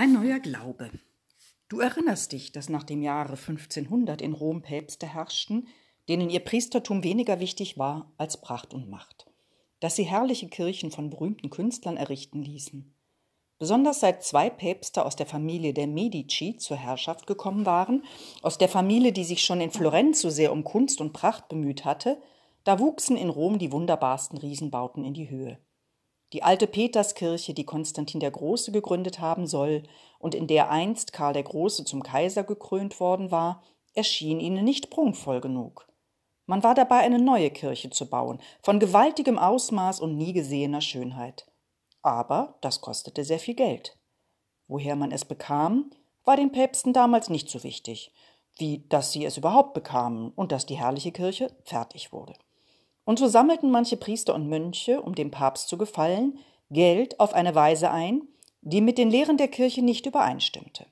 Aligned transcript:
Ein 0.00 0.14
neuer 0.14 0.38
Glaube. 0.38 0.90
Du 1.68 1.80
erinnerst 1.80 2.32
dich, 2.32 2.52
dass 2.52 2.70
nach 2.70 2.84
dem 2.84 3.02
Jahre 3.02 3.32
1500 3.32 4.22
in 4.22 4.32
Rom 4.32 4.62
Päpste 4.62 5.06
herrschten, 5.06 5.68
denen 6.08 6.30
ihr 6.30 6.40
Priestertum 6.40 7.04
weniger 7.04 7.38
wichtig 7.38 7.76
war 7.76 8.10
als 8.16 8.40
Pracht 8.40 8.72
und 8.72 8.88
Macht, 8.88 9.26
dass 9.78 9.96
sie 9.96 10.04
herrliche 10.04 10.48
Kirchen 10.48 10.90
von 10.90 11.10
berühmten 11.10 11.50
Künstlern 11.50 11.98
errichten 11.98 12.40
ließen. 12.40 12.94
Besonders 13.58 14.00
seit 14.00 14.24
zwei 14.24 14.48
Päpste 14.48 15.04
aus 15.04 15.16
der 15.16 15.26
Familie 15.26 15.74
der 15.74 15.86
Medici 15.86 16.56
zur 16.56 16.78
Herrschaft 16.78 17.26
gekommen 17.26 17.66
waren, 17.66 18.02
aus 18.40 18.56
der 18.56 18.70
Familie, 18.70 19.12
die 19.12 19.24
sich 19.24 19.42
schon 19.42 19.60
in 19.60 19.70
Florenz 19.70 20.22
so 20.22 20.30
sehr 20.30 20.50
um 20.50 20.64
Kunst 20.64 21.02
und 21.02 21.12
Pracht 21.12 21.50
bemüht 21.50 21.84
hatte, 21.84 22.22
da 22.64 22.78
wuchsen 22.78 23.18
in 23.18 23.28
Rom 23.28 23.58
die 23.58 23.70
wunderbarsten 23.70 24.38
Riesenbauten 24.38 25.04
in 25.04 25.12
die 25.12 25.28
Höhe. 25.28 25.58
Die 26.32 26.42
alte 26.42 26.66
Peterskirche, 26.66 27.54
die 27.54 27.64
Konstantin 27.64 28.20
der 28.20 28.30
Große 28.30 28.70
gegründet 28.70 29.18
haben 29.18 29.46
soll 29.46 29.82
und 30.18 30.34
in 30.34 30.46
der 30.46 30.70
einst 30.70 31.12
Karl 31.12 31.32
der 31.32 31.42
Große 31.42 31.84
zum 31.84 32.02
Kaiser 32.02 32.44
gekrönt 32.44 33.00
worden 33.00 33.30
war, 33.30 33.62
erschien 33.94 34.38
ihnen 34.38 34.64
nicht 34.64 34.90
prunkvoll 34.90 35.40
genug. 35.40 35.88
Man 36.46 36.62
war 36.62 36.74
dabei, 36.74 36.98
eine 36.98 37.20
neue 37.20 37.50
Kirche 37.50 37.90
zu 37.90 38.08
bauen, 38.08 38.40
von 38.62 38.80
gewaltigem 38.80 39.38
Ausmaß 39.38 40.00
und 40.00 40.16
nie 40.16 40.32
gesehener 40.32 40.80
Schönheit. 40.80 41.46
Aber 42.02 42.58
das 42.60 42.80
kostete 42.80 43.24
sehr 43.24 43.38
viel 43.38 43.54
Geld. 43.54 43.96
Woher 44.66 44.96
man 44.96 45.12
es 45.12 45.24
bekam, 45.24 45.90
war 46.24 46.36
den 46.36 46.52
Päpsten 46.52 46.92
damals 46.92 47.28
nicht 47.28 47.48
so 47.48 47.62
wichtig, 47.62 48.12
wie 48.56 48.84
dass 48.88 49.12
sie 49.12 49.24
es 49.24 49.36
überhaupt 49.36 49.74
bekamen 49.74 50.30
und 50.30 50.52
dass 50.52 50.66
die 50.66 50.76
herrliche 50.76 51.12
Kirche 51.12 51.50
fertig 51.64 52.12
wurde. 52.12 52.34
Und 53.10 53.18
so 53.18 53.26
sammelten 53.26 53.72
manche 53.72 53.96
Priester 53.96 54.36
und 54.36 54.48
Mönche, 54.48 55.02
um 55.02 55.16
dem 55.16 55.32
Papst 55.32 55.68
zu 55.68 55.76
gefallen, 55.76 56.38
Geld 56.70 57.18
auf 57.18 57.34
eine 57.34 57.56
Weise 57.56 57.90
ein, 57.90 58.22
die 58.60 58.80
mit 58.80 58.98
den 58.98 59.10
Lehren 59.10 59.36
der 59.36 59.48
Kirche 59.48 59.82
nicht 59.82 60.06
übereinstimmte. 60.06 60.86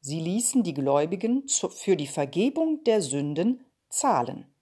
Sie 0.00 0.20
ließen 0.20 0.62
die 0.62 0.72
Gläubigen 0.72 1.48
für 1.48 1.96
die 1.96 2.06
Vergebung 2.06 2.84
der 2.84 3.02
Sünden 3.02 3.64
zahlen. 3.88 4.54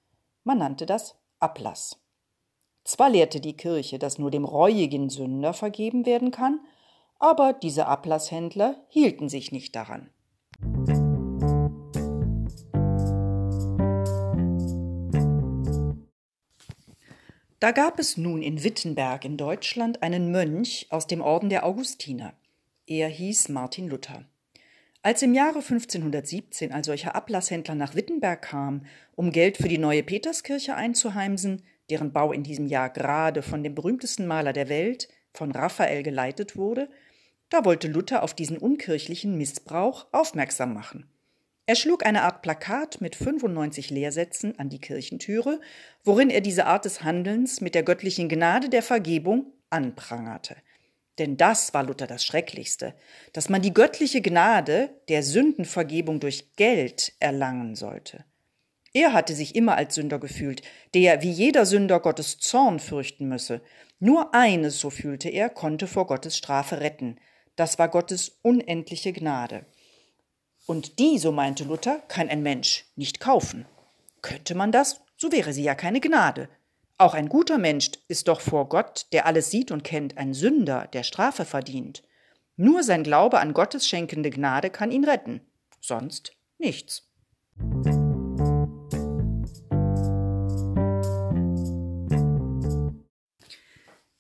Man 0.43 0.57
nannte 0.57 0.87
das 0.87 1.17
Ablass. 1.39 2.01
Zwar 2.85 3.11
lehrte 3.11 3.43
die 3.43 3.59
Kirche, 3.59 3.99
dass 3.99 4.19
nur 4.19 4.31
dem 4.31 4.47
reuigen 4.47 5.11
Sünder 5.11 5.53
vergeben 5.53 6.07
werden 6.07 6.31
kann, 6.31 6.61
aber 7.19 7.53
diese 7.53 7.89
Ablasshändler 7.89 8.87
hielten 8.89 9.29
sich 9.29 9.53
nicht 9.53 9.77
daran. 9.77 10.09
Da 17.61 17.73
gab 17.73 17.99
es 17.99 18.17
nun 18.17 18.41
in 18.41 18.65
Wittenberg 18.65 19.27
in 19.27 19.37
Deutschland 19.37 20.03
einen 20.03 20.33
Mönch 20.33 20.87
aus 20.89 21.07
dem 21.07 21.21
Orden 21.21 21.51
der 21.51 21.67
Augustiner. 21.67 22.33
Er 22.87 23.07
hieß 23.09 23.51
Martin 23.51 23.87
Luther. 23.87 24.25
Als 25.03 25.21
im 25.21 25.35
Jahre 25.35 25.59
1517 25.59 26.73
ein 26.73 26.85
solcher 26.85 27.15
Ablasshändler 27.15 27.75
nach 27.75 27.95
Wittenberg 27.95 28.41
kam, 28.41 28.87
um 29.15 29.31
Geld 29.31 29.59
für 29.59 29.69
die 29.69 29.77
neue 29.77 30.03
Peterskirche 30.03 30.75
einzuheimsen, 30.75 31.63
deren 31.91 32.15
Bau 32.15 32.33
in 32.33 32.45
diesem 32.45 32.65
Jahr 32.65 32.89
gerade 32.89 33.43
von 33.43 33.63
dem 33.63 33.75
berühmtesten 33.75 34.27
Maler 34.27 34.55
der 34.55 34.71
Welt, 34.71 35.09
von 35.35 35.53
Raphael, 35.53 36.03
geleitet 36.03 36.57
wurde, 36.57 36.89
da 37.51 37.67
wollte 37.67 37.89
Luther 37.89 38.23
auf 38.23 38.33
diesen 38.33 38.57
unkirchlichen 38.57 39.37
Missbrauch 39.37 40.07
aufmerksam 40.13 40.73
machen. 40.73 41.11
Er 41.67 41.77
schlug 41.77 42.05
eine 42.05 42.23
Art 42.23 42.43
Plakat 42.43 43.01
mit 43.01 43.15
95 43.15 43.91
Lehrsätzen 43.91 44.59
an 44.59 44.69
die 44.69 44.81
Kirchentüre, 44.81 45.61
worin 46.05 46.31
er 46.31 46.41
diese 46.41 46.67
Art 46.67 46.85
des 46.85 47.05
Handelns 47.05 47.61
mit 47.61 47.75
der 47.75 47.83
göttlichen 47.83 48.29
Gnade 48.29 48.69
der 48.69 48.83
Vergebung 48.83 49.53
anprangerte. 49.71 50.57
Denn 51.19 51.37
das 51.37 51.75
war 51.75 51.83
Luther 51.85 52.07
das 52.07 52.25
Schrecklichste, 52.25 52.95
dass 53.33 53.49
man 53.49 53.63
die 53.63 53.75
göttliche 53.75 54.23
Gnade 54.23 54.91
der 55.09 55.23
Sündenvergebung 55.23 56.19
durch 56.19 56.57
Geld 56.57 57.13
erlangen 57.21 57.75
sollte. 57.77 58.25
Er 58.93 59.13
hatte 59.13 59.35
sich 59.35 59.55
immer 59.55 59.77
als 59.77 59.95
Sünder 59.95 60.19
gefühlt, 60.19 60.63
der 60.95 61.23
wie 61.23 61.31
jeder 61.31 61.67
Sünder 61.67 62.01
Gottes 62.01 62.39
Zorn 62.39 62.81
fürchten 62.81 63.29
müsse. 63.29 63.61
Nur 64.01 64.35
eines, 64.35 64.81
so 64.81 64.91
fühlte 64.91 65.29
er, 65.29 65.49
konnte 65.49 65.87
vor 65.87 66.07
Gottes 66.07 66.37
Strafe 66.37 66.81
retten. 66.81 67.19
Das 67.55 67.79
war 67.79 67.89
Gottes 67.89 68.39
unendliche 68.43 69.13
Gnade. 69.13 69.67
Und 70.71 71.01
die, 71.01 71.19
so 71.19 71.33
meinte 71.33 71.65
Luther, 71.65 72.01
kann 72.07 72.29
ein 72.29 72.45
Mensch 72.45 72.85
nicht 72.95 73.19
kaufen. 73.19 73.67
Könnte 74.23 74.55
man 74.55 74.71
das, 74.71 75.01
so 75.17 75.33
wäre 75.33 75.53
sie 75.53 75.65
ja 75.65 75.75
keine 75.75 75.99
Gnade. 75.99 76.49
Auch 76.97 77.15
ein 77.15 77.29
guter 77.29 77.59
Mensch 77.59 77.91
ist 78.07 78.29
doch 78.29 78.41
vor 78.41 78.69
Gott, 78.69 79.07
der 79.11 79.27
alles 79.27 79.51
sieht 79.51 79.73
und 79.73 79.83
kennt, 79.83 80.17
ein 80.17 80.33
Sünder, 80.33 80.87
der 80.93 81.03
Strafe 81.03 81.45
verdient. 81.45 82.05
Nur 82.55 82.85
sein 82.85 83.03
Glaube 83.03 83.41
an 83.41 83.53
Gottes 83.53 83.89
schenkende 83.89 84.31
Gnade 84.31 84.71
kann 84.71 84.93
ihn 84.93 85.05
retten, 85.05 85.41
sonst 85.81 86.37
nichts. 86.57 87.03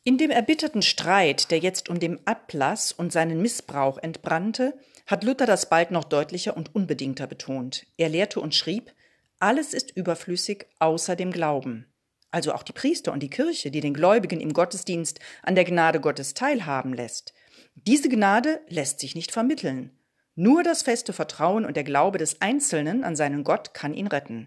In 0.03 0.19
dem 0.19 0.33
erbitterten 0.33 0.83
Streit, 0.83 1.53
der 1.53 1.59
jetzt 1.59 1.89
um 1.89 2.01
den 2.01 2.27
Ablass 2.27 2.91
und 2.91 3.13
seinen 3.13 3.41
Missbrauch 3.41 3.99
entbrannte, 3.99 4.75
hat 5.11 5.25
Luther 5.25 5.45
das 5.45 5.69
bald 5.69 5.91
noch 5.91 6.05
deutlicher 6.05 6.57
und 6.57 6.73
unbedingter 6.73 7.27
betont. 7.27 7.85
Er 7.97 8.09
lehrte 8.09 8.39
und 8.41 8.55
schrieb, 8.55 8.95
alles 9.41 9.75
ist 9.75 9.97
überflüssig 9.97 10.67
außer 10.79 11.17
dem 11.17 11.33
Glauben. 11.33 11.93
Also 12.31 12.53
auch 12.53 12.63
die 12.63 12.73
Priester 12.73 13.13
und 13.13 13.21
die 13.21 13.29
Kirche, 13.29 13.73
die 13.73 13.81
den 13.81 13.93
Gläubigen 13.93 14.41
im 14.41 14.53
Gottesdienst 14.53 15.19
an 15.43 15.57
der 15.57 15.65
Gnade 15.65 16.01
Gottes 16.01 16.35
teilhaben 16.35 16.95
lässt. 16.95 17.35
Diese 17.75 18.09
Gnade 18.09 18.61
lässt 18.69 19.01
sich 19.01 19.17
nicht 19.17 19.33
vermitteln. 19.33 19.99
Nur 20.37 20.63
das 20.63 20.83
feste 20.83 21.13
Vertrauen 21.13 21.65
und 21.65 21.77
der 21.77 21.83
Glaube 21.83 22.19
des 22.19 22.41
Einzelnen 22.41 23.03
an 23.03 23.17
seinen 23.17 23.43
Gott 23.43 23.75
kann 23.75 23.95
ihn 23.95 24.07
retten. 24.07 24.47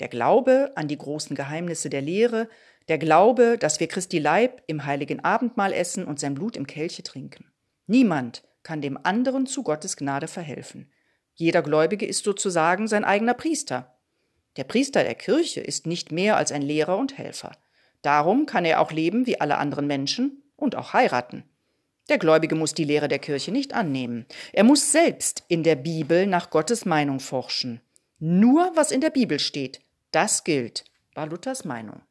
Der 0.00 0.08
Glaube 0.08 0.72
an 0.74 0.88
die 0.88 0.96
großen 0.96 1.36
Geheimnisse 1.36 1.90
der 1.90 2.00
Lehre, 2.00 2.48
der 2.88 2.96
Glaube, 2.96 3.58
dass 3.58 3.78
wir 3.78 3.88
Christi 3.88 4.18
Leib 4.18 4.62
im 4.68 4.86
heiligen 4.86 5.22
Abendmahl 5.22 5.74
essen 5.74 6.06
und 6.06 6.18
sein 6.18 6.32
Blut 6.32 6.56
im 6.56 6.66
Kelche 6.66 7.02
trinken. 7.02 7.52
Niemand 7.86 8.42
kann 8.62 8.80
dem 8.80 8.98
anderen 9.02 9.46
zu 9.46 9.62
Gottes 9.62 9.96
Gnade 9.96 10.28
verhelfen. 10.28 10.90
Jeder 11.34 11.62
Gläubige 11.62 12.06
ist 12.06 12.24
sozusagen 12.24 12.88
sein 12.88 13.04
eigener 13.04 13.34
Priester. 13.34 13.96
Der 14.56 14.64
Priester 14.64 15.02
der 15.02 15.14
Kirche 15.14 15.60
ist 15.60 15.86
nicht 15.86 16.12
mehr 16.12 16.36
als 16.36 16.52
ein 16.52 16.62
Lehrer 16.62 16.98
und 16.98 17.16
Helfer. 17.16 17.52
Darum 18.02 18.46
kann 18.46 18.64
er 18.64 18.80
auch 18.80 18.92
leben 18.92 19.26
wie 19.26 19.40
alle 19.40 19.58
anderen 19.58 19.86
Menschen 19.86 20.42
und 20.56 20.76
auch 20.76 20.92
heiraten. 20.92 21.44
Der 22.08 22.18
Gläubige 22.18 22.56
muss 22.56 22.74
die 22.74 22.84
Lehre 22.84 23.08
der 23.08 23.20
Kirche 23.20 23.52
nicht 23.52 23.72
annehmen. 23.72 24.26
Er 24.52 24.64
muss 24.64 24.92
selbst 24.92 25.44
in 25.48 25.62
der 25.62 25.76
Bibel 25.76 26.26
nach 26.26 26.50
Gottes 26.50 26.84
Meinung 26.84 27.20
forschen. 27.20 27.80
Nur 28.18 28.72
was 28.74 28.90
in 28.90 29.00
der 29.00 29.10
Bibel 29.10 29.38
steht, 29.38 29.80
das 30.10 30.44
gilt, 30.44 30.84
war 31.14 31.26
Luthers 31.26 31.64
Meinung. 31.64 32.02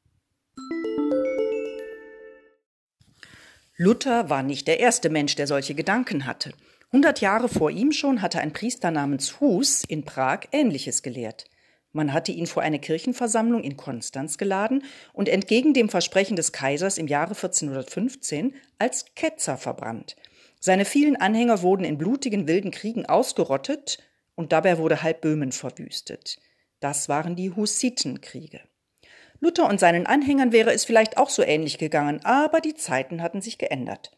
Luther 3.83 4.29
war 4.29 4.43
nicht 4.43 4.67
der 4.67 4.79
erste 4.79 5.09
Mensch, 5.09 5.33
der 5.33 5.47
solche 5.47 5.73
Gedanken 5.73 6.27
hatte. 6.27 6.51
Hundert 6.91 7.19
Jahre 7.19 7.49
vor 7.49 7.71
ihm 7.71 7.91
schon 7.91 8.21
hatte 8.21 8.39
ein 8.39 8.53
Priester 8.53 8.91
namens 8.91 9.39
Hus 9.39 9.83
in 9.87 10.05
Prag 10.05 10.41
Ähnliches 10.51 11.01
gelehrt. 11.01 11.45
Man 11.91 12.13
hatte 12.13 12.31
ihn 12.31 12.45
vor 12.45 12.61
eine 12.61 12.77
Kirchenversammlung 12.77 13.63
in 13.63 13.77
Konstanz 13.77 14.37
geladen 14.37 14.83
und 15.13 15.27
entgegen 15.27 15.73
dem 15.73 15.89
Versprechen 15.89 16.35
des 16.35 16.51
Kaisers 16.51 16.99
im 16.99 17.07
Jahre 17.07 17.33
1415 17.33 18.53
als 18.77 19.05
Ketzer 19.15 19.57
verbrannt. 19.57 20.15
Seine 20.59 20.85
vielen 20.85 21.15
Anhänger 21.15 21.63
wurden 21.63 21.83
in 21.83 21.97
blutigen 21.97 22.47
wilden 22.47 22.69
Kriegen 22.69 23.07
ausgerottet 23.07 23.97
und 24.35 24.51
dabei 24.51 24.77
wurde 24.77 25.01
halb 25.01 25.21
Böhmen 25.21 25.51
verwüstet. 25.51 26.37
Das 26.81 27.09
waren 27.09 27.35
die 27.35 27.49
Hussitenkriege. 27.49 28.61
Luther 29.43 29.67
und 29.67 29.79
seinen 29.79 30.05
Anhängern 30.05 30.51
wäre 30.51 30.71
es 30.71 30.85
vielleicht 30.85 31.17
auch 31.17 31.29
so 31.29 31.41
ähnlich 31.41 31.79
gegangen, 31.79 32.23
aber 32.23 32.61
die 32.61 32.75
Zeiten 32.75 33.23
hatten 33.23 33.41
sich 33.41 33.57
geändert. 33.57 34.11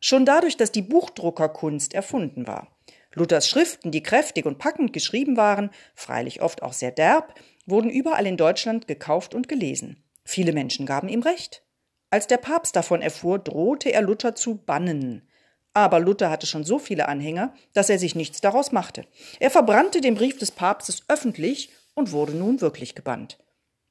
Schon 0.00 0.24
dadurch, 0.24 0.56
dass 0.56 0.72
die 0.72 0.80
Buchdruckerkunst 0.80 1.92
erfunden 1.92 2.46
war. 2.46 2.68
Luthers 3.12 3.46
Schriften, 3.46 3.90
die 3.90 4.02
kräftig 4.02 4.46
und 4.46 4.56
packend 4.58 4.94
geschrieben 4.94 5.36
waren, 5.36 5.70
freilich 5.94 6.40
oft 6.40 6.62
auch 6.62 6.72
sehr 6.72 6.92
derb, 6.92 7.34
wurden 7.66 7.90
überall 7.90 8.26
in 8.26 8.38
Deutschland 8.38 8.88
gekauft 8.88 9.34
und 9.34 9.48
gelesen. 9.48 10.02
Viele 10.24 10.52
Menschen 10.52 10.86
gaben 10.86 11.10
ihm 11.10 11.22
recht. 11.22 11.62
Als 12.08 12.26
der 12.26 12.38
Papst 12.38 12.74
davon 12.74 13.02
erfuhr, 13.02 13.38
drohte 13.38 13.92
er 13.92 14.00
Luther 14.00 14.34
zu 14.34 14.56
bannen. 14.56 15.28
Aber 15.74 16.00
Luther 16.00 16.30
hatte 16.30 16.46
schon 16.46 16.64
so 16.64 16.78
viele 16.78 17.06
Anhänger, 17.06 17.52
dass 17.74 17.90
er 17.90 17.98
sich 17.98 18.14
nichts 18.14 18.40
daraus 18.40 18.72
machte. 18.72 19.04
Er 19.40 19.50
verbrannte 19.50 20.00
den 20.00 20.14
Brief 20.14 20.38
des 20.38 20.52
Papstes 20.52 21.02
öffentlich 21.08 21.70
und 21.94 22.12
wurde 22.12 22.32
nun 22.32 22.62
wirklich 22.62 22.94
gebannt. 22.94 23.38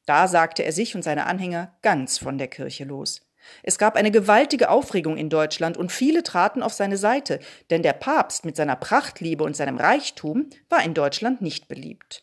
Da 0.09 0.27
sagte 0.27 0.63
er 0.63 0.71
sich 0.71 0.95
und 0.95 1.03
seine 1.03 1.27
Anhänger 1.27 1.77
ganz 1.83 2.17
von 2.17 2.39
der 2.39 2.47
Kirche 2.47 2.83
los. 2.83 3.21
Es 3.61 3.77
gab 3.77 3.95
eine 3.95 4.09
gewaltige 4.09 4.71
Aufregung 4.71 5.17
in 5.17 5.29
Deutschland 5.29 5.77
und 5.77 5.91
viele 5.91 6.23
traten 6.23 6.63
auf 6.63 6.73
seine 6.73 6.97
Seite, 6.97 7.39
denn 7.69 7.83
der 7.83 7.93
Papst 7.93 8.43
mit 8.43 8.55
seiner 8.55 8.75
Prachtliebe 8.75 9.43
und 9.43 9.55
seinem 9.55 9.77
Reichtum 9.77 10.49
war 10.67 10.83
in 10.83 10.95
Deutschland 10.95 11.41
nicht 11.41 11.67
beliebt. 11.67 12.21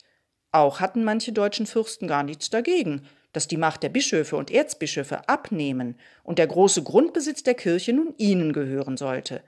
Auch 0.51 0.81
hatten 0.81 1.05
manche 1.05 1.31
deutschen 1.31 1.65
Fürsten 1.65 2.09
gar 2.09 2.25
nichts 2.25 2.51
dagegen, 2.51 3.07
dass 3.33 3.47
die 3.47 3.57
Macht 3.57 3.85
der 3.85 3.91
Bischöfe 3.91 4.35
und 4.35 4.51
Erzbischöfe 4.51 5.29
abnehmen 5.29 5.97
und 6.25 6.41
der 6.41 6.49
große 6.49 6.83
Grundbesitz 6.83 7.45
der 7.45 7.55
Kirche 7.55 7.93
nun 7.93 8.15
ihnen 8.19 8.53
gehören 8.53 8.97
sollte. 8.97 9.45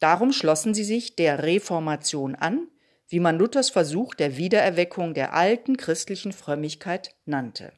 Darum 0.00 0.32
schlossen 0.32 0.74
sie 0.74 0.84
sich 0.84 1.16
der 1.16 1.44
Reformation 1.44 2.34
an, 2.34 2.68
wie 3.10 3.20
man 3.20 3.38
Luthers 3.38 3.70
Versuch 3.70 4.14
der 4.14 4.36
Wiedererweckung 4.36 5.14
der 5.14 5.34
alten 5.34 5.76
christlichen 5.76 6.32
Frömmigkeit 6.32 7.14
nannte. 7.26 7.72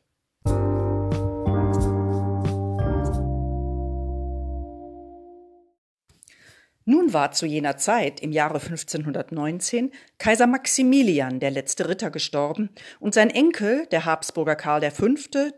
Nun 6.85 7.13
war 7.13 7.31
zu 7.31 7.47
jener 7.47 7.77
Zeit, 7.77 8.21
im 8.21 8.33
Jahre 8.33 8.59
1519, 8.59 9.93
Kaiser 10.19 10.49
Maximilian, 10.49 11.39
der 11.39 11.53
letzte 11.53 11.89
Ritter, 11.89 12.11
gestorben, 12.11 12.71
und 12.99 13.15
sein 13.15 13.31
Enkel, 13.31 13.87
der 13.87 14.05
Habsburger 14.05 14.57
Karl 14.57 14.91
V., 14.91 15.07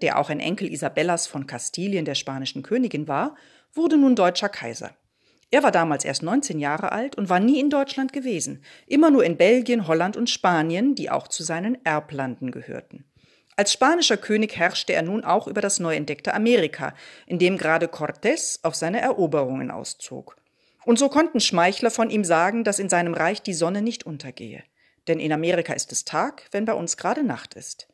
der 0.02 0.18
auch 0.18 0.28
ein 0.28 0.40
Enkel 0.40 0.70
Isabellas 0.70 1.26
von 1.26 1.46
Kastilien, 1.46 2.04
der 2.04 2.14
spanischen 2.14 2.62
Königin 2.62 3.08
war, 3.08 3.36
wurde 3.72 3.96
nun 3.96 4.14
deutscher 4.14 4.50
Kaiser. 4.50 4.94
Er 5.54 5.62
war 5.62 5.70
damals 5.70 6.04
erst 6.04 6.24
19 6.24 6.58
Jahre 6.58 6.90
alt 6.90 7.14
und 7.14 7.28
war 7.28 7.38
nie 7.38 7.60
in 7.60 7.70
Deutschland 7.70 8.12
gewesen, 8.12 8.64
immer 8.88 9.12
nur 9.12 9.24
in 9.24 9.36
Belgien, 9.36 9.86
Holland 9.86 10.16
und 10.16 10.28
Spanien, 10.28 10.96
die 10.96 11.10
auch 11.10 11.28
zu 11.28 11.44
seinen 11.44 11.78
Erblanden 11.84 12.50
gehörten. 12.50 13.04
Als 13.54 13.72
spanischer 13.72 14.16
König 14.16 14.56
herrschte 14.56 14.94
er 14.94 15.02
nun 15.02 15.22
auch 15.22 15.46
über 15.46 15.60
das 15.60 15.78
neu 15.78 15.94
entdeckte 15.94 16.34
Amerika, 16.34 16.92
in 17.28 17.38
dem 17.38 17.56
gerade 17.56 17.86
Cortés 17.86 18.58
auf 18.64 18.74
seine 18.74 19.00
Eroberungen 19.00 19.70
auszog. 19.70 20.34
Und 20.84 20.98
so 20.98 21.08
konnten 21.08 21.38
Schmeichler 21.38 21.92
von 21.92 22.10
ihm 22.10 22.24
sagen, 22.24 22.64
dass 22.64 22.80
in 22.80 22.88
seinem 22.88 23.14
Reich 23.14 23.40
die 23.40 23.54
Sonne 23.54 23.80
nicht 23.80 24.04
untergehe. 24.04 24.64
Denn 25.06 25.20
in 25.20 25.32
Amerika 25.32 25.72
ist 25.72 25.92
es 25.92 26.04
Tag, 26.04 26.48
wenn 26.50 26.64
bei 26.64 26.74
uns 26.74 26.96
gerade 26.96 27.22
Nacht 27.22 27.54
ist. 27.54 27.86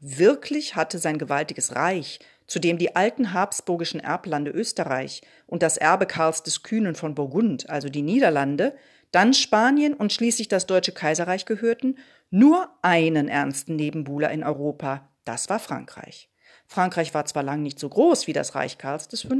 Wirklich 0.00 0.74
hatte 0.74 0.98
sein 0.98 1.18
gewaltiges 1.18 1.76
Reich, 1.76 2.18
zu 2.46 2.58
dem 2.58 2.78
die 2.78 2.96
alten 2.96 3.32
habsburgischen 3.32 4.00
Erblande 4.00 4.50
Österreich 4.50 5.22
und 5.46 5.62
das 5.62 5.76
Erbe 5.76 6.06
Karls 6.06 6.42
des 6.42 6.62
Kühnen 6.62 6.94
von 6.94 7.14
Burgund, 7.14 7.68
also 7.68 7.88
die 7.88 8.02
Niederlande, 8.02 8.74
dann 9.12 9.34
Spanien 9.34 9.94
und 9.94 10.12
schließlich 10.12 10.48
das 10.48 10.66
Deutsche 10.66 10.92
Kaiserreich 10.92 11.46
gehörten, 11.46 11.96
nur 12.30 12.68
einen 12.82 13.28
ernsten 13.28 13.76
Nebenbuhler 13.76 14.30
in 14.30 14.44
Europa, 14.44 15.08
das 15.24 15.48
war 15.48 15.58
Frankreich. 15.58 16.28
Frankreich 16.66 17.14
war 17.14 17.24
zwar 17.24 17.42
lang 17.42 17.62
nicht 17.62 17.78
so 17.78 17.88
groß 17.88 18.26
wie 18.26 18.32
das 18.32 18.54
Reich 18.54 18.76
Karls 18.78 19.06
V., 19.06 19.34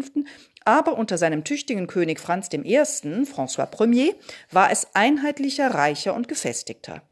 aber 0.65 0.97
unter 0.97 1.19
seinem 1.19 1.45
tüchtigen 1.45 1.87
König 1.87 2.21
Franz 2.21 2.49
I., 2.53 2.59
François 2.59 3.93
Ier, 3.93 4.15
war 4.51 4.71
es 4.71 4.89
einheitlicher, 4.95 5.75
reicher 5.75 6.15
und 6.15 6.29
gefestigter. 6.29 7.03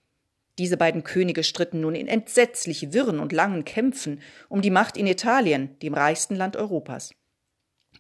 Diese 0.59 0.77
beiden 0.77 1.03
Könige 1.03 1.43
stritten 1.43 1.81
nun 1.81 1.95
in 1.95 2.07
entsetzlich 2.07 2.93
wirren 2.93 3.19
und 3.19 3.33
langen 3.33 3.65
Kämpfen 3.65 4.21
um 4.49 4.63
die 4.63 4.71
Macht 4.71 4.97
in 4.97 5.07
Italien, 5.07 5.77
dem 5.81 5.95
reichsten 5.95 6.37
Land 6.37 6.57
Europas. 6.57 7.13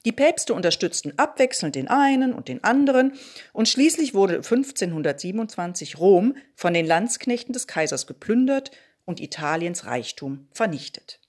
Die 0.04 0.12
Päpste 0.12 0.54
unterstützten 0.54 1.18
abwechselnd 1.18 1.74
den 1.74 1.88
einen 1.88 2.32
und 2.34 2.48
den 2.48 2.62
anderen, 2.62 3.14
und 3.52 3.68
schließlich 3.68 4.12
wurde 4.12 4.36
1527 4.36 5.98
Rom 5.98 6.36
von 6.54 6.74
den 6.74 6.86
Landsknechten 6.86 7.52
des 7.52 7.66
Kaisers 7.66 8.06
geplündert 8.06 8.70
und 9.04 9.20
Italiens 9.20 9.86
Reichtum 9.86 10.48
vernichtet. 10.52 11.20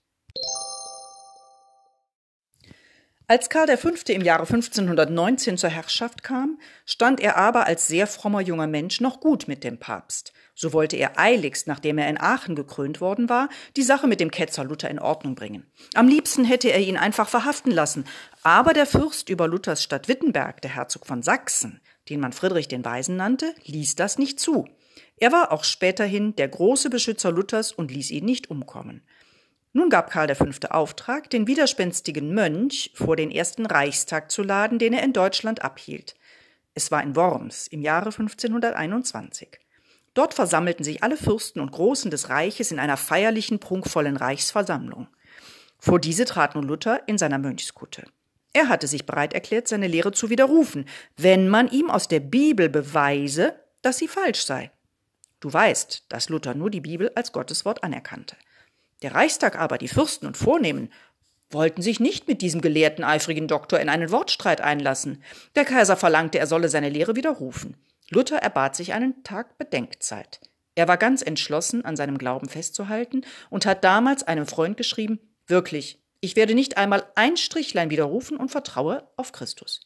Als 3.28 3.48
Karl 3.48 3.76
V. 3.76 3.88
im 4.06 4.22
Jahre 4.22 4.44
1519 4.44 5.58
zur 5.58 5.68
Herrschaft 5.68 6.22
kam, 6.22 6.60
stand 6.84 7.18
er 7.18 7.36
aber 7.36 7.66
als 7.66 7.88
sehr 7.88 8.06
frommer 8.06 8.40
junger 8.40 8.68
Mensch 8.68 9.00
noch 9.00 9.18
gut 9.18 9.48
mit 9.48 9.64
dem 9.64 9.78
Papst. 9.78 10.32
So 10.54 10.72
wollte 10.72 10.96
er 10.96 11.18
eiligst, 11.18 11.66
nachdem 11.66 11.98
er 11.98 12.08
in 12.08 12.20
Aachen 12.20 12.54
gekrönt 12.54 13.00
worden 13.00 13.28
war, 13.28 13.48
die 13.76 13.82
Sache 13.82 14.06
mit 14.06 14.20
dem 14.20 14.30
Ketzer 14.30 14.62
Luther 14.62 14.90
in 14.90 15.00
Ordnung 15.00 15.34
bringen. 15.34 15.66
Am 15.94 16.06
liebsten 16.06 16.44
hätte 16.44 16.68
er 16.68 16.78
ihn 16.78 16.96
einfach 16.96 17.28
verhaften 17.28 17.72
lassen, 17.72 18.04
aber 18.44 18.72
der 18.74 18.86
Fürst 18.86 19.28
über 19.28 19.48
Luthers 19.48 19.82
Stadt 19.82 20.06
Wittenberg, 20.06 20.62
der 20.62 20.76
Herzog 20.76 21.04
von 21.04 21.24
Sachsen, 21.24 21.80
den 22.08 22.20
man 22.20 22.32
Friedrich 22.32 22.68
den 22.68 22.84
Weisen 22.84 23.16
nannte, 23.16 23.56
ließ 23.64 23.96
das 23.96 24.18
nicht 24.18 24.38
zu. 24.38 24.68
Er 25.16 25.32
war 25.32 25.50
auch 25.50 25.64
späterhin 25.64 26.36
der 26.36 26.46
große 26.46 26.90
Beschützer 26.90 27.32
Luthers 27.32 27.72
und 27.72 27.90
ließ 27.90 28.12
ihn 28.12 28.24
nicht 28.24 28.50
umkommen. 28.50 29.02
Nun 29.76 29.90
gab 29.90 30.08
Karl 30.10 30.34
V. 30.34 30.46
Auftrag, 30.70 31.28
den 31.28 31.46
widerspenstigen 31.46 32.32
Mönch 32.32 32.92
vor 32.94 33.14
den 33.14 33.30
ersten 33.30 33.66
Reichstag 33.66 34.30
zu 34.30 34.42
laden, 34.42 34.78
den 34.78 34.94
er 34.94 35.02
in 35.02 35.12
Deutschland 35.12 35.60
abhielt. 35.60 36.14
Es 36.72 36.90
war 36.90 37.02
in 37.02 37.14
Worms 37.14 37.66
im 37.66 37.82
Jahre 37.82 38.06
1521. 38.06 39.60
Dort 40.14 40.32
versammelten 40.32 40.82
sich 40.82 41.02
alle 41.02 41.18
Fürsten 41.18 41.60
und 41.60 41.72
Großen 41.72 42.10
des 42.10 42.30
Reiches 42.30 42.72
in 42.72 42.78
einer 42.78 42.96
feierlichen, 42.96 43.58
prunkvollen 43.58 44.16
Reichsversammlung. 44.16 45.08
Vor 45.78 46.00
diese 46.00 46.24
trat 46.24 46.54
nun 46.54 46.64
Luther 46.64 47.06
in 47.06 47.18
seiner 47.18 47.36
Mönchskutte. 47.36 48.04
Er 48.54 48.70
hatte 48.70 48.86
sich 48.86 49.04
bereit 49.04 49.34
erklärt, 49.34 49.68
seine 49.68 49.88
Lehre 49.88 50.12
zu 50.12 50.30
widerrufen, 50.30 50.86
wenn 51.18 51.50
man 51.50 51.68
ihm 51.68 51.90
aus 51.90 52.08
der 52.08 52.20
Bibel 52.20 52.70
beweise, 52.70 53.60
dass 53.82 53.98
sie 53.98 54.08
falsch 54.08 54.46
sei. 54.46 54.70
Du 55.40 55.52
weißt, 55.52 56.06
dass 56.08 56.30
Luther 56.30 56.54
nur 56.54 56.70
die 56.70 56.80
Bibel 56.80 57.12
als 57.14 57.32
Gotteswort 57.32 57.84
anerkannte. 57.84 58.36
Der 59.02 59.14
Reichstag 59.14 59.58
aber, 59.58 59.78
die 59.78 59.88
Fürsten 59.88 60.26
und 60.26 60.36
Vornehmen, 60.36 60.90
wollten 61.50 61.82
sich 61.82 62.00
nicht 62.00 62.28
mit 62.28 62.42
diesem 62.42 62.60
gelehrten, 62.60 63.04
eifrigen 63.04 63.48
Doktor 63.48 63.78
in 63.78 63.88
einen 63.88 64.10
Wortstreit 64.10 64.60
einlassen. 64.60 65.22
Der 65.54 65.64
Kaiser 65.64 65.96
verlangte, 65.96 66.38
er 66.38 66.46
solle 66.46 66.68
seine 66.68 66.88
Lehre 66.88 67.16
widerrufen. 67.16 67.76
Luther 68.10 68.38
erbat 68.38 68.76
sich 68.76 68.92
einen 68.92 69.22
Tag 69.22 69.58
Bedenkzeit. 69.58 70.40
Er 70.74 70.88
war 70.88 70.96
ganz 70.96 71.22
entschlossen, 71.22 71.84
an 71.84 71.96
seinem 71.96 72.18
Glauben 72.18 72.48
festzuhalten 72.48 73.24
und 73.50 73.66
hat 73.66 73.84
damals 73.84 74.22
einem 74.22 74.46
Freund 74.46 74.76
geschrieben, 74.76 75.20
wirklich, 75.46 76.02
ich 76.20 76.36
werde 76.36 76.54
nicht 76.54 76.76
einmal 76.76 77.04
ein 77.14 77.36
Strichlein 77.36 77.90
widerrufen 77.90 78.36
und 78.36 78.50
vertraue 78.50 79.08
auf 79.16 79.32
Christus. 79.32 79.80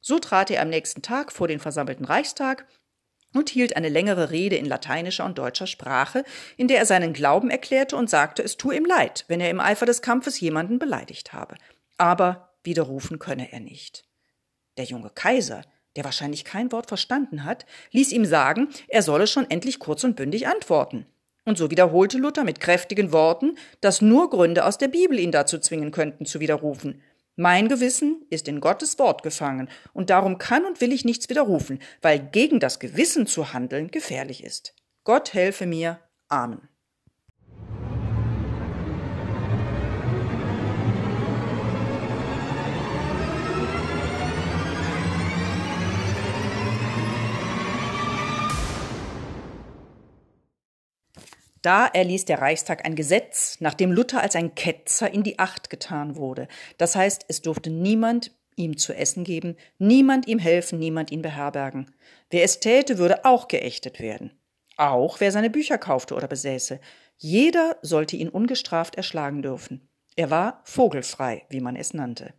So 0.00 0.18
trat 0.18 0.50
er 0.50 0.62
am 0.62 0.68
nächsten 0.68 1.02
Tag 1.02 1.32
vor 1.32 1.48
den 1.48 1.60
versammelten 1.60 2.04
Reichstag 2.04 2.66
und 3.34 3.50
hielt 3.50 3.76
eine 3.76 3.88
längere 3.88 4.30
Rede 4.30 4.56
in 4.56 4.66
lateinischer 4.66 5.24
und 5.24 5.38
deutscher 5.38 5.66
Sprache, 5.66 6.24
in 6.56 6.68
der 6.68 6.78
er 6.78 6.86
seinen 6.86 7.12
Glauben 7.12 7.50
erklärte 7.50 7.96
und 7.96 8.10
sagte, 8.10 8.42
es 8.42 8.56
tue 8.56 8.76
ihm 8.76 8.84
leid, 8.84 9.24
wenn 9.28 9.40
er 9.40 9.50
im 9.50 9.60
Eifer 9.60 9.86
des 9.86 10.02
Kampfes 10.02 10.40
jemanden 10.40 10.78
beleidigt 10.78 11.32
habe. 11.32 11.56
Aber 11.96 12.50
widerrufen 12.64 13.18
könne 13.18 13.52
er 13.52 13.60
nicht. 13.60 14.04
Der 14.76 14.84
junge 14.84 15.10
Kaiser, 15.10 15.62
der 15.96 16.04
wahrscheinlich 16.04 16.44
kein 16.44 16.72
Wort 16.72 16.86
verstanden 16.86 17.44
hat, 17.44 17.66
ließ 17.90 18.12
ihm 18.12 18.24
sagen, 18.24 18.68
er 18.88 19.02
solle 19.02 19.26
schon 19.26 19.50
endlich 19.50 19.78
kurz 19.78 20.04
und 20.04 20.16
bündig 20.16 20.46
antworten. 20.46 21.06
Und 21.44 21.58
so 21.58 21.70
wiederholte 21.70 22.18
Luther 22.18 22.44
mit 22.44 22.60
kräftigen 22.60 23.12
Worten, 23.12 23.56
dass 23.80 24.02
nur 24.02 24.30
Gründe 24.30 24.64
aus 24.64 24.78
der 24.78 24.88
Bibel 24.88 25.18
ihn 25.18 25.32
dazu 25.32 25.58
zwingen 25.58 25.90
könnten, 25.90 26.26
zu 26.26 26.38
widerrufen. 26.38 27.02
Mein 27.36 27.68
Gewissen 27.68 28.24
ist 28.30 28.48
in 28.48 28.60
Gottes 28.60 28.98
Wort 28.98 29.22
gefangen, 29.22 29.68
und 29.92 30.10
darum 30.10 30.38
kann 30.38 30.64
und 30.64 30.80
will 30.80 30.92
ich 30.92 31.04
nichts 31.04 31.28
widerrufen, 31.28 31.80
weil 32.02 32.18
gegen 32.18 32.60
das 32.60 32.80
Gewissen 32.80 33.26
zu 33.26 33.52
handeln 33.52 33.90
gefährlich 33.90 34.44
ist. 34.44 34.74
Gott 35.04 35.34
helfe 35.34 35.66
mir. 35.66 36.00
Amen. 36.28 36.69
Da 51.62 51.86
erließ 51.86 52.24
der 52.24 52.40
Reichstag 52.40 52.86
ein 52.86 52.94
Gesetz, 52.94 53.58
nachdem 53.60 53.92
Luther 53.92 54.22
als 54.22 54.34
ein 54.34 54.54
Ketzer 54.54 55.12
in 55.12 55.22
die 55.22 55.38
Acht 55.38 55.68
getan 55.68 56.16
wurde. 56.16 56.48
Das 56.78 56.96
heißt, 56.96 57.26
es 57.28 57.42
durfte 57.42 57.70
niemand 57.70 58.32
ihm 58.56 58.76
zu 58.76 58.94
essen 58.94 59.24
geben, 59.24 59.56
niemand 59.78 60.26
ihm 60.26 60.38
helfen, 60.38 60.78
niemand 60.78 61.10
ihn 61.10 61.22
beherbergen. 61.22 61.94
Wer 62.30 62.44
es 62.44 62.60
täte, 62.60 62.98
würde 62.98 63.24
auch 63.24 63.48
geächtet 63.48 64.00
werden. 64.00 64.32
Auch 64.76 65.20
wer 65.20 65.32
seine 65.32 65.50
Bücher 65.50 65.76
kaufte 65.76 66.14
oder 66.14 66.28
besäße. 66.28 66.80
Jeder 67.16 67.76
sollte 67.82 68.16
ihn 68.16 68.30
ungestraft 68.30 68.94
erschlagen 68.94 69.42
dürfen. 69.42 69.88
Er 70.16 70.30
war 70.30 70.62
vogelfrei, 70.64 71.44
wie 71.50 71.60
man 71.60 71.76
es 71.76 71.92
nannte. 71.92 72.32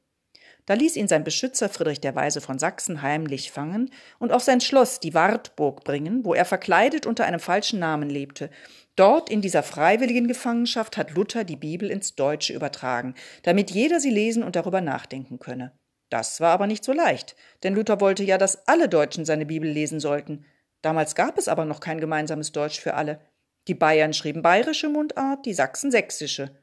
Da 0.66 0.76
ließ 0.76 0.96
ihn 0.96 1.08
sein 1.08 1.24
Beschützer 1.24 1.70
Friedrich 1.70 2.02
der 2.02 2.16
Weise 2.16 2.42
von 2.42 2.60
Sachsen 2.60 3.02
heimlich 3.02 3.52
fangen 3.52 3.92
und 4.20 4.32
auf 4.32 4.44
sein 4.44 4.62
Schloss, 4.62 5.00
die 5.00 5.14
Wartburg, 5.14 5.84
bringen, 5.84 6.24
wo 6.24 6.34
er 6.34 6.46
verkleidet 6.46 7.06
unter 7.06 7.26
einem 7.26 7.40
falschen 7.40 7.80
Namen 7.80 8.10
lebte 8.10 8.50
Dort 8.96 9.30
in 9.30 9.42
dieser 9.42 9.64
freiwilligen 9.64 10.28
Gefangenschaft 10.28 10.98
hat 10.98 11.12
Luther 11.12 11.44
die 11.44 11.56
Bibel 11.56 11.90
ins 11.90 12.16
Deutsche 12.16 12.54
übertragen, 12.54 13.16
damit 13.44 13.72
jeder 13.72 14.00
sie 14.00 14.10
lesen 14.10 14.44
und 14.44 14.56
darüber 14.56 14.82
nachdenken 14.82 15.40
könne. 15.40 15.72
Das 16.10 16.42
war 16.42 16.52
aber 16.52 16.68
nicht 16.68 16.84
so 16.84 16.92
leicht, 16.92 17.38
denn 17.64 17.74
Luther 17.74 18.02
wollte 18.02 18.24
ja, 18.24 18.38
dass 18.38 18.68
alle 18.68 18.90
Deutschen 18.90 19.24
seine 19.24 19.46
Bibel 19.46 19.70
lesen 19.70 20.02
sollten. 20.02 20.46
Damals 20.82 21.16
gab 21.16 21.38
es 21.38 21.48
aber 21.48 21.64
noch 21.64 21.80
kein 21.80 22.02
gemeinsames 22.02 22.52
Deutsch 22.52 22.82
für 22.82 22.96
alle. 22.96 23.22
Die 23.68 23.76
Bayern 23.76 24.14
schrieben 24.14 24.42
bayerische 24.42 24.90
Mundart, 24.90 25.46
die 25.46 25.54
Sachsen 25.54 25.90
sächsische. 25.90 26.58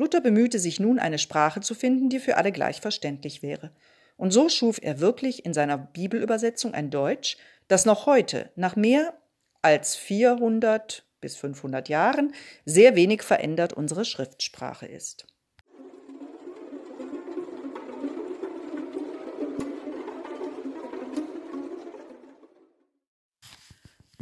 Luther 0.00 0.22
bemühte 0.22 0.58
sich 0.58 0.80
nun, 0.80 0.98
eine 0.98 1.18
Sprache 1.18 1.60
zu 1.60 1.74
finden, 1.74 2.08
die 2.08 2.20
für 2.20 2.38
alle 2.38 2.52
gleich 2.52 2.80
verständlich 2.80 3.42
wäre. 3.42 3.70
Und 4.16 4.30
so 4.30 4.48
schuf 4.48 4.78
er 4.82 4.98
wirklich 4.98 5.44
in 5.44 5.52
seiner 5.52 5.76
Bibelübersetzung 5.76 6.72
ein 6.72 6.88
Deutsch, 6.88 7.36
das 7.68 7.84
noch 7.84 8.06
heute, 8.06 8.50
nach 8.56 8.76
mehr 8.76 9.12
als 9.60 9.96
400 9.96 11.04
bis 11.20 11.36
500 11.36 11.90
Jahren 11.90 12.32
sehr 12.64 12.96
wenig 12.96 13.22
verändert 13.22 13.74
unsere 13.74 14.06
Schriftsprache 14.06 14.86
ist. 14.86 15.26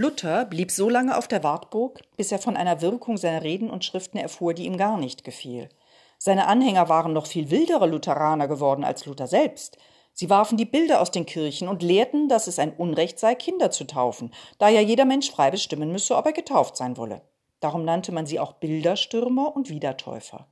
Luther 0.00 0.44
blieb 0.44 0.70
so 0.70 0.88
lange 0.88 1.18
auf 1.18 1.26
der 1.26 1.42
Wartburg, 1.42 2.02
bis 2.16 2.30
er 2.30 2.38
von 2.38 2.56
einer 2.56 2.80
Wirkung 2.80 3.16
seiner 3.16 3.42
Reden 3.42 3.68
und 3.68 3.84
Schriften 3.84 4.16
erfuhr, 4.16 4.54
die 4.54 4.64
ihm 4.64 4.76
gar 4.76 4.96
nicht 4.96 5.24
gefiel. 5.24 5.68
Seine 6.18 6.46
Anhänger 6.46 6.88
waren 6.88 7.12
noch 7.12 7.26
viel 7.26 7.50
wildere 7.50 7.88
Lutheraner 7.88 8.46
geworden 8.46 8.84
als 8.84 9.06
Luther 9.06 9.26
selbst. 9.26 9.76
Sie 10.12 10.30
warfen 10.30 10.56
die 10.56 10.66
Bilder 10.66 11.00
aus 11.00 11.10
den 11.10 11.26
Kirchen 11.26 11.66
und 11.66 11.82
lehrten, 11.82 12.28
dass 12.28 12.46
es 12.46 12.60
ein 12.60 12.74
Unrecht 12.74 13.18
sei, 13.18 13.34
Kinder 13.34 13.72
zu 13.72 13.88
taufen, 13.88 14.32
da 14.58 14.68
ja 14.68 14.80
jeder 14.80 15.04
Mensch 15.04 15.32
frei 15.32 15.50
bestimmen 15.50 15.90
müsse, 15.90 16.16
ob 16.16 16.26
er 16.26 16.32
getauft 16.32 16.76
sein 16.76 16.96
wolle. 16.96 17.22
Darum 17.58 17.84
nannte 17.84 18.12
man 18.12 18.24
sie 18.24 18.38
auch 18.38 18.52
Bilderstürmer 18.52 19.56
und 19.56 19.68
Wiedertäufer. 19.68 20.46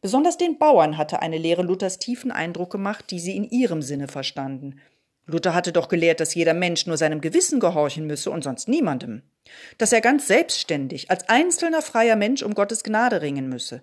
Besonders 0.00 0.36
den 0.36 0.58
Bauern 0.58 0.98
hatte 0.98 1.22
eine 1.22 1.38
Lehre 1.38 1.62
Luthers 1.62 2.00
tiefen 2.00 2.32
Eindruck 2.32 2.72
gemacht, 2.72 3.12
die 3.12 3.20
sie 3.20 3.36
in 3.36 3.48
ihrem 3.48 3.82
Sinne 3.82 4.08
verstanden. 4.08 4.80
Luther 5.30 5.54
hatte 5.54 5.72
doch 5.72 5.88
gelehrt, 5.88 6.20
dass 6.20 6.34
jeder 6.34 6.54
Mensch 6.54 6.86
nur 6.86 6.96
seinem 6.96 7.20
Gewissen 7.20 7.60
gehorchen 7.60 8.06
müsse 8.06 8.30
und 8.30 8.44
sonst 8.44 8.68
niemandem. 8.68 9.22
Dass 9.78 9.92
er 9.92 10.00
ganz 10.00 10.26
selbstständig, 10.26 11.10
als 11.10 11.28
einzelner 11.28 11.82
freier 11.82 12.16
Mensch 12.16 12.42
um 12.42 12.54
Gottes 12.54 12.84
Gnade 12.84 13.22
ringen 13.22 13.48
müsse. 13.48 13.82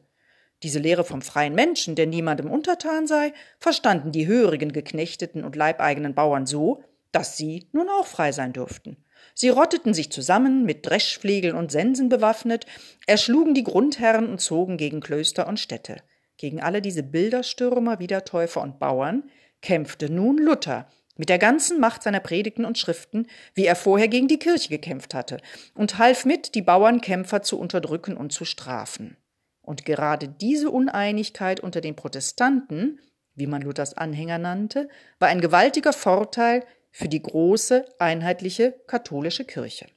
Diese 0.63 0.79
Lehre 0.79 1.03
vom 1.03 1.21
freien 1.21 1.53
Menschen, 1.53 1.95
der 1.95 2.07
niemandem 2.07 2.49
untertan 2.49 3.05
sei, 3.05 3.33
verstanden 3.59 4.11
die 4.11 4.27
hörigen 4.27 4.71
geknechteten 4.71 5.43
und 5.43 5.55
leibeigenen 5.55 6.15
Bauern 6.15 6.45
so, 6.45 6.83
dass 7.11 7.37
sie 7.37 7.67
nun 7.71 7.89
auch 7.89 8.07
frei 8.07 8.31
sein 8.31 8.53
dürften. 8.53 8.97
Sie 9.33 9.49
rotteten 9.49 9.93
sich 9.93 10.11
zusammen, 10.11 10.65
mit 10.65 10.85
Dreschflegeln 10.85 11.55
und 11.55 11.71
Sensen 11.71 12.09
bewaffnet, 12.09 12.65
erschlugen 13.05 13.53
die 13.53 13.63
Grundherren 13.63 14.29
und 14.29 14.41
zogen 14.41 14.77
gegen 14.77 14.99
Klöster 14.99 15.47
und 15.47 15.59
Städte. 15.59 15.97
Gegen 16.37 16.61
alle 16.61 16.81
diese 16.81 17.03
Bilderstürmer, 17.03 17.99
Wiedertäufer 17.99 18.61
und 18.61 18.79
Bauern 18.79 19.29
kämpfte 19.61 20.11
nun 20.11 20.37
Luther, 20.37 20.87
mit 21.17 21.29
der 21.29 21.39
ganzen 21.39 21.79
Macht 21.79 22.03
seiner 22.03 22.19
Predigten 22.19 22.65
und 22.65 22.77
Schriften, 22.77 23.27
wie 23.53 23.65
er 23.65 23.75
vorher 23.75 24.07
gegen 24.07 24.27
die 24.27 24.39
Kirche 24.39 24.69
gekämpft 24.69 25.13
hatte, 25.13 25.37
und 25.73 25.97
half 25.97 26.25
mit, 26.25 26.55
die 26.55 26.61
Bauernkämpfer 26.61 27.41
zu 27.41 27.59
unterdrücken 27.59 28.15
und 28.15 28.31
zu 28.31 28.45
strafen. 28.45 29.17
Und 29.61 29.83
gerade 29.83 30.29
diese 30.29 30.69
Uneinigkeit 30.69 31.59
unter 31.59 31.81
den 31.81 31.95
Protestanten, 31.95 32.99
wie 33.35 33.47
man 33.47 33.61
Luthers 33.61 33.95
Anhänger 33.95 34.37
nannte, 34.37 34.89
war 35.19 35.27
ein 35.27 35.41
gewaltiger 35.41 35.93
Vorteil 35.93 36.63
für 36.91 37.09
die 37.09 37.21
große, 37.21 37.85
einheitliche 37.99 38.73
katholische 38.87 39.43
Kirche. 39.43 39.87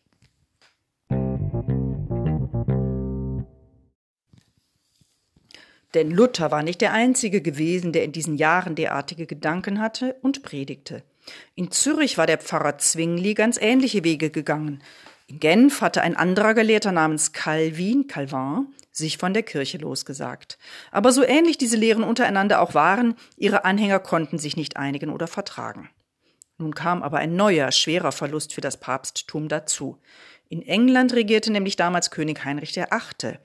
Denn 5.94 6.10
Luther 6.10 6.50
war 6.50 6.62
nicht 6.62 6.80
der 6.80 6.92
Einzige 6.92 7.40
gewesen, 7.40 7.92
der 7.92 8.04
in 8.04 8.12
diesen 8.12 8.36
Jahren 8.36 8.74
derartige 8.74 9.26
Gedanken 9.26 9.80
hatte 9.80 10.16
und 10.22 10.42
predigte. 10.42 11.02
In 11.54 11.70
Zürich 11.70 12.18
war 12.18 12.26
der 12.26 12.38
Pfarrer 12.38 12.78
Zwingli 12.78 13.34
ganz 13.34 13.58
ähnliche 13.60 14.04
Wege 14.04 14.30
gegangen. 14.30 14.82
In 15.26 15.40
Genf 15.40 15.80
hatte 15.80 16.02
ein 16.02 16.16
anderer 16.16 16.54
Gelehrter 16.54 16.92
namens 16.92 17.32
Calvin, 17.32 18.06
Calvin, 18.08 18.66
sich 18.90 19.18
von 19.18 19.32
der 19.32 19.44
Kirche 19.44 19.78
losgesagt. 19.78 20.58
Aber 20.90 21.12
so 21.12 21.22
ähnlich 21.22 21.58
diese 21.58 21.76
Lehren 21.76 22.02
untereinander 22.02 22.60
auch 22.60 22.74
waren, 22.74 23.14
ihre 23.36 23.64
Anhänger 23.64 24.00
konnten 24.00 24.38
sich 24.38 24.56
nicht 24.56 24.76
einigen 24.76 25.10
oder 25.10 25.26
vertragen. 25.26 25.90
Nun 26.58 26.74
kam 26.74 27.02
aber 27.02 27.18
ein 27.18 27.36
neuer, 27.36 27.72
schwerer 27.72 28.12
Verlust 28.12 28.52
für 28.52 28.60
das 28.60 28.78
Papsttum 28.78 29.48
dazu. 29.48 29.98
In 30.48 30.62
England 30.62 31.14
regierte 31.14 31.52
nämlich 31.52 31.76
damals 31.76 32.10
König 32.10 32.44
Heinrich 32.44 32.74
VIII. 32.74 33.38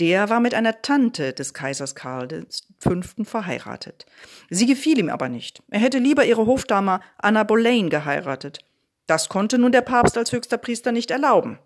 Der 0.00 0.30
war 0.30 0.38
mit 0.38 0.54
einer 0.54 0.80
Tante 0.80 1.32
des 1.32 1.54
Kaisers 1.54 1.94
Karl 1.96 2.46
V. 2.78 3.00
verheiratet. 3.24 4.06
Sie 4.48 4.66
gefiel 4.66 4.98
ihm 4.98 5.08
aber 5.08 5.28
nicht. 5.28 5.62
Er 5.70 5.80
hätte 5.80 5.98
lieber 5.98 6.24
ihre 6.24 6.46
Hofdame 6.46 7.00
Anna 7.18 7.42
Boleyn 7.42 7.90
geheiratet. 7.90 8.60
Das 9.08 9.28
konnte 9.28 9.58
nun 9.58 9.72
der 9.72 9.80
Papst 9.80 10.16
als 10.16 10.30
höchster 10.30 10.58
Priester 10.58 10.92
nicht 10.92 11.10
erlauben. 11.10 11.58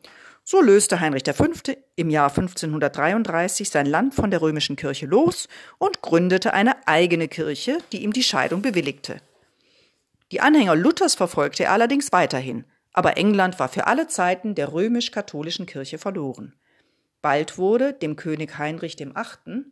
So 0.44 0.60
löste 0.60 0.98
Heinrich 0.98 1.24
V. 1.24 1.46
im 1.94 2.10
Jahr 2.10 2.30
1533 2.30 3.68
sein 3.68 3.86
Land 3.86 4.14
von 4.14 4.30
der 4.30 4.40
römischen 4.40 4.76
Kirche 4.76 5.06
los 5.06 5.48
und 5.78 6.02
gründete 6.02 6.52
eine 6.52 6.88
eigene 6.88 7.28
Kirche, 7.28 7.78
die 7.92 8.02
ihm 8.02 8.12
die 8.12 8.22
Scheidung 8.24 8.62
bewilligte. 8.62 9.18
Die 10.32 10.40
Anhänger 10.40 10.74
Luthers 10.74 11.14
verfolgte 11.14 11.64
er 11.64 11.72
allerdings 11.72 12.10
weiterhin, 12.10 12.64
aber 12.92 13.18
England 13.18 13.58
war 13.58 13.68
für 13.68 13.86
alle 13.86 14.08
Zeiten 14.08 14.54
der 14.54 14.72
römisch-katholischen 14.72 15.66
Kirche 15.66 15.98
verloren. 15.98 16.54
Bald 17.22 17.56
wurde 17.56 17.92
dem 17.92 18.16
König 18.16 18.58
Heinrich 18.58 18.98
VIII. 18.98 19.64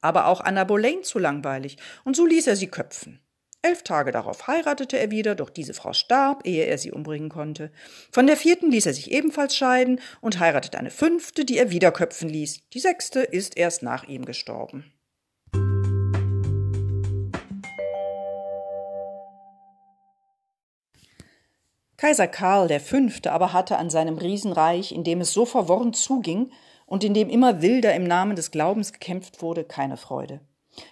aber 0.00 0.26
auch 0.26 0.40
Anna 0.40 0.64
Boleyn 0.64 1.02
zu 1.02 1.18
langweilig, 1.18 1.78
und 2.04 2.14
so 2.14 2.26
ließ 2.26 2.46
er 2.46 2.56
sie 2.56 2.68
köpfen. 2.68 3.20
Elf 3.62 3.82
Tage 3.82 4.12
darauf 4.12 4.46
heiratete 4.46 4.98
er 4.98 5.10
wieder, 5.10 5.34
doch 5.34 5.50
diese 5.50 5.74
Frau 5.74 5.92
starb, 5.92 6.46
ehe 6.46 6.66
er 6.66 6.78
sie 6.78 6.92
umbringen 6.92 7.30
konnte. 7.30 7.72
Von 8.12 8.26
der 8.28 8.36
vierten 8.36 8.70
ließ 8.70 8.86
er 8.86 8.94
sich 8.94 9.10
ebenfalls 9.10 9.56
scheiden 9.56 10.00
und 10.20 10.38
heiratete 10.38 10.78
eine 10.78 10.90
fünfte, 10.90 11.44
die 11.44 11.58
er 11.58 11.70
wieder 11.70 11.90
köpfen 11.90 12.28
ließ. 12.28 12.68
Die 12.68 12.80
sechste 12.80 13.20
ist 13.20 13.56
erst 13.56 13.82
nach 13.82 14.04
ihm 14.04 14.24
gestorben. 14.24 14.92
Kaiser 21.96 22.28
Karl 22.28 22.68
V. 22.78 22.96
aber 23.30 23.54
hatte 23.54 23.78
an 23.78 23.88
seinem 23.88 24.18
Riesenreich, 24.18 24.92
in 24.92 25.02
dem 25.02 25.22
es 25.22 25.32
so 25.32 25.46
verworren 25.46 25.94
zuging 25.94 26.50
und 26.84 27.02
in 27.04 27.14
dem 27.14 27.30
immer 27.30 27.62
wilder 27.62 27.94
im 27.94 28.04
Namen 28.04 28.36
des 28.36 28.50
Glaubens 28.50 28.92
gekämpft 28.92 29.40
wurde, 29.40 29.64
keine 29.64 29.96
Freude. 29.96 30.40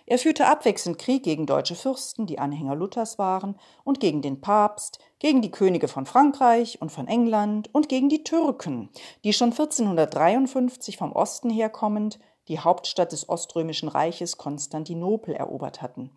Er 0.06 0.18
führte 0.18 0.46
abwechselnd 0.46 0.98
Krieg 0.98 1.22
gegen 1.22 1.44
deutsche 1.44 1.74
Fürsten, 1.74 2.26
die 2.26 2.38
Anhänger 2.38 2.74
Luthers 2.74 3.18
waren, 3.18 3.56
und 3.84 4.00
gegen 4.00 4.22
den 4.22 4.40
Papst, 4.40 4.98
gegen 5.18 5.42
die 5.42 5.50
Könige 5.50 5.88
von 5.88 6.06
Frankreich 6.06 6.80
und 6.80 6.90
von 6.90 7.06
England 7.06 7.68
und 7.74 7.90
gegen 7.90 8.08
die 8.08 8.24
Türken, 8.24 8.88
die 9.24 9.34
schon 9.34 9.50
1453 9.50 10.96
vom 10.96 11.12
Osten 11.12 11.50
herkommend 11.50 12.18
die 12.48 12.60
Hauptstadt 12.60 13.12
des 13.12 13.28
Oströmischen 13.28 13.88
Reiches 13.88 14.38
Konstantinopel 14.38 15.34
erobert 15.34 15.82
hatten. 15.82 16.10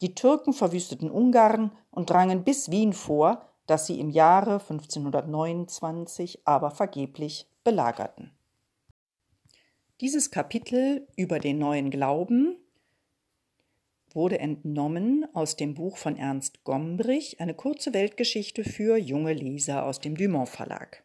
Die 0.00 0.14
Türken 0.14 0.52
verwüsteten 0.52 1.10
Ungarn 1.10 1.72
und 1.90 2.10
drangen 2.10 2.44
bis 2.44 2.70
Wien 2.70 2.92
vor, 2.92 3.47
das 3.68 3.86
sie 3.86 4.00
im 4.00 4.10
Jahre 4.10 4.54
1529 4.54 6.40
aber 6.44 6.72
vergeblich 6.72 7.46
belagerten. 7.62 8.32
Dieses 10.00 10.30
Kapitel 10.30 11.06
über 11.16 11.38
den 11.38 11.58
neuen 11.58 11.90
Glauben 11.90 12.56
wurde 14.14 14.38
entnommen 14.38 15.26
aus 15.34 15.56
dem 15.56 15.74
Buch 15.74 15.98
von 15.98 16.16
Ernst 16.16 16.64
Gombrich, 16.64 17.40
eine 17.40 17.54
kurze 17.54 17.92
Weltgeschichte 17.92 18.64
für 18.64 18.96
junge 18.96 19.34
Leser 19.34 19.84
aus 19.84 20.00
dem 20.00 20.16
Dumont 20.16 20.48
Verlag. 20.48 21.04